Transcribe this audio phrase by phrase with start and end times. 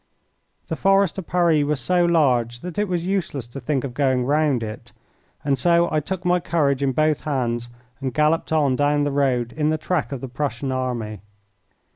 [0.67, 4.25] The Forest of Paris was so large that it was useless to think of going
[4.25, 4.91] round it,
[5.45, 9.51] and so I took my courage in both hands and galloped on down the road
[9.55, 11.21] in the track of the Prussian army.